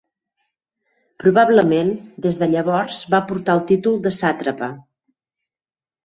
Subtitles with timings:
[1.23, 1.91] Probablement
[2.25, 4.71] des de llavors va portar el títol de sàtrapa.